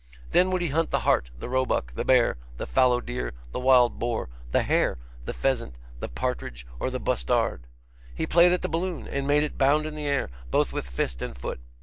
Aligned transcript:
Then 0.31 0.49
would 0.49 0.63
he 0.63 0.69
hunt 0.69 0.89
the 0.89 1.01
hart, 1.01 1.29
the 1.37 1.47
roebuck, 1.47 1.93
the 1.93 2.03
bear, 2.03 2.37
the 2.57 2.65
fallow 2.65 3.01
deer, 3.01 3.33
the 3.51 3.59
wild 3.59 3.99
boar, 3.99 4.29
the 4.51 4.63
hare, 4.63 4.97
the 5.25 5.31
pheasant, 5.31 5.75
the 5.99 6.09
partridge, 6.09 6.65
and 6.79 6.91
the 6.91 6.99
bustard. 6.99 7.67
He 8.15 8.25
played 8.25 8.51
at 8.51 8.63
the 8.63 8.67
balloon, 8.67 9.07
and 9.07 9.27
made 9.27 9.43
it 9.43 9.59
bound 9.59 9.85
in 9.85 9.93
the 9.93 10.07
air, 10.07 10.31
both 10.49 10.73
with 10.73 10.87
fist 10.89 11.21
and 11.21 11.37
foot. 11.37 11.59